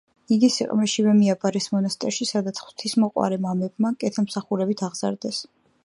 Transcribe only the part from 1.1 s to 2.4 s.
მიაბარეს მონასტერში,